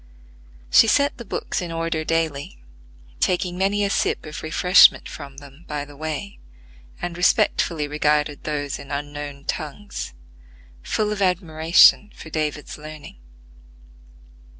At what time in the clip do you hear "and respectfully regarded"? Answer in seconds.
6.99-8.43